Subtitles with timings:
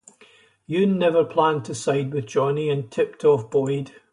[0.67, 3.91] Yoon never planned to side with Johnny and tipped off Boyd.